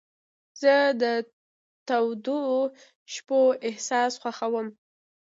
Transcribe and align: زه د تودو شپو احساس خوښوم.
زه 0.61 0.75
د 1.01 1.03
تودو 1.87 2.41
شپو 3.13 3.41
احساس 3.67 4.11
خوښوم. 4.21 4.67